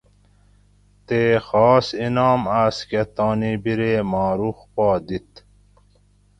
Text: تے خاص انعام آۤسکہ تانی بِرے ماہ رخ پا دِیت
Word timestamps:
تے 1.05 1.21
خاص 1.47 1.87
انعام 2.03 2.41
آۤسکہ 2.61 3.01
تانی 3.15 3.53
بِرے 3.63 3.93
ماہ 4.11 4.31
رخ 4.41 4.57
پا 4.73 4.87
دِیت 5.05 5.31